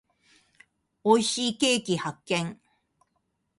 [1.05, 2.59] 美味しいケーキ発見。